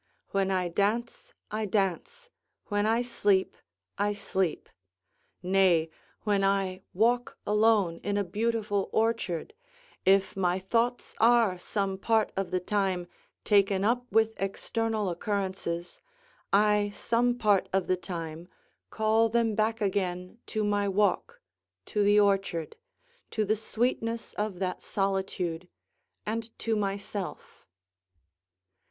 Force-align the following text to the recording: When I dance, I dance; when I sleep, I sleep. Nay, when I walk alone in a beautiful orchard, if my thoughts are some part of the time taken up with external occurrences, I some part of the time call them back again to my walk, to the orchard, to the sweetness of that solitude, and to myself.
When 0.29 0.49
I 0.49 0.67
dance, 0.67 1.35
I 1.51 1.67
dance; 1.67 2.31
when 2.69 2.87
I 2.87 3.03
sleep, 3.03 3.55
I 3.99 4.13
sleep. 4.13 4.67
Nay, 5.43 5.91
when 6.23 6.43
I 6.43 6.81
walk 6.91 7.37
alone 7.45 7.99
in 8.03 8.17
a 8.17 8.23
beautiful 8.23 8.89
orchard, 8.91 9.53
if 10.03 10.35
my 10.35 10.57
thoughts 10.57 11.13
are 11.19 11.59
some 11.59 11.99
part 11.99 12.31
of 12.35 12.49
the 12.49 12.59
time 12.59 13.05
taken 13.45 13.83
up 13.85 14.11
with 14.11 14.33
external 14.37 15.07
occurrences, 15.11 16.01
I 16.51 16.89
some 16.95 17.37
part 17.37 17.69
of 17.71 17.85
the 17.85 17.95
time 17.95 18.47
call 18.89 19.29
them 19.29 19.53
back 19.53 19.81
again 19.81 20.39
to 20.47 20.63
my 20.63 20.89
walk, 20.89 21.39
to 21.85 22.01
the 22.03 22.19
orchard, 22.19 22.75
to 23.29 23.45
the 23.45 23.55
sweetness 23.55 24.33
of 24.33 24.57
that 24.57 24.81
solitude, 24.81 25.67
and 26.25 26.49
to 26.57 26.75
myself. 26.75 27.67